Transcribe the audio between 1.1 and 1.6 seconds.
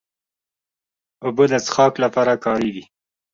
اوبه د